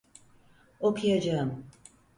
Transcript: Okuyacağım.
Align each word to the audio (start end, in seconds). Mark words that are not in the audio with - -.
Okuyacağım. 0.79 1.63